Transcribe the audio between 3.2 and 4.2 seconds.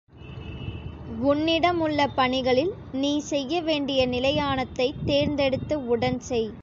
செய்ய வேண்டிய